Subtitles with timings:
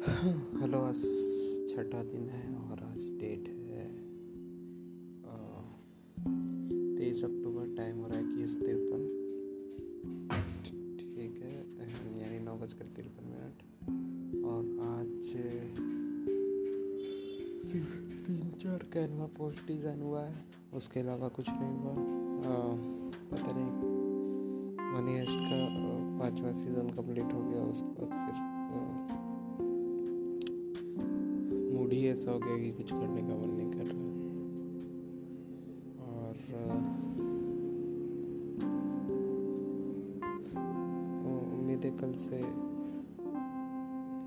[0.00, 1.00] बस
[1.70, 3.84] छठा दिन है और आज डेट है
[6.96, 9.02] तेईस अक्टूबर टाइम हो रहा है इक्कीस तिरपन।
[11.00, 11.50] ठीक है
[12.20, 13.56] यानी नौ बजकर तिरपन मिनट।
[14.44, 15.10] और आज
[17.66, 17.94] सिर्फ़
[18.26, 20.44] तीन चार कैनवा पोस्ट डिज़ाइन हुआ है
[20.74, 22.54] उसके अलावा कुछ नहीं हुआ। आ,
[23.32, 23.72] पता नहीं
[24.94, 25.60] मनी हेस्ट का
[26.20, 28.49] पांचवा सीज़न कंप्लीट हो गया उसके बाद फिर
[31.90, 34.08] मूड ही ऐसा हो गया कि कुछ करने का मन नहीं कर रहा।
[41.26, 42.40] और उम्मीद है कल से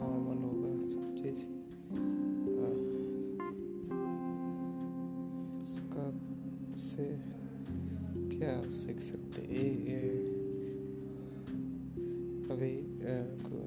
[0.00, 1.40] नॉर्मल होगा सब चीज़।
[5.62, 6.06] इसका
[6.76, 7.06] से
[8.36, 10.08] क्या सीख सकते ए, ए,
[12.50, 12.74] अभी
[13.46, 13.60] को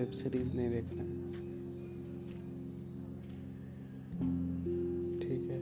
[0.00, 1.14] वेब सीरीज़ नहीं देखना है।
[5.20, 5.58] ठीक है।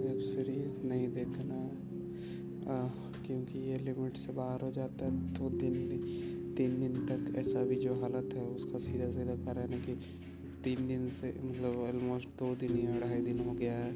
[0.00, 1.60] वेब सीरीज़ नहीं देखना
[2.72, 2.88] आ,
[3.26, 6.02] क्योंकि ये लिमिट से बाहर हो जाता है तो तीन दिन
[6.56, 9.94] तीन दिन तक ऐसा भी जो हालत है उसका सीधा सीधा कारण है कि
[10.64, 13.92] तीन दिन से मतलब ऑलमोस्ट दो दिन या अढ़ाई दिन हो गया है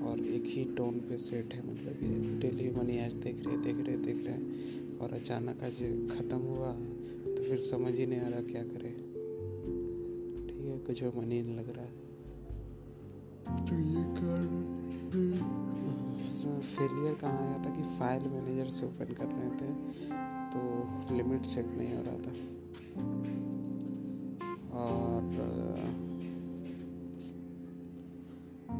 [0.00, 3.86] और एक ही टोन पे सेट है मतलब ये डेली मनी आज देख रहे देख
[3.86, 4.36] रहे देख रहे
[4.98, 5.78] और अचानक आज
[6.18, 6.72] ख़त्म हुआ
[7.50, 8.90] फिर समझ ही नहीं आ रहा क्या करे।
[10.48, 11.86] ठीक है कुछ मन ही नहीं लग रहा।
[13.64, 14.02] तो ये
[16.60, 19.70] फेलियर कहाँ आया था कि फ़ाइल मैनेजर से ओपन कर रहे थे
[20.52, 20.60] तो
[21.16, 22.32] लिमिट सेट नहीं हो रहा था।
[24.80, 25.22] और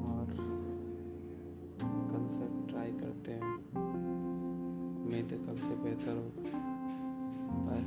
[0.00, 0.26] और
[2.10, 3.54] कल से ट्राई करते हैं।
[5.02, 6.44] उम्मीद है कल से बेहतर होगा।
[7.66, 7.82] बाय